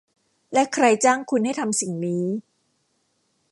[0.53, 2.25] และใครจ้างคุณให้ทำสิ่งนี้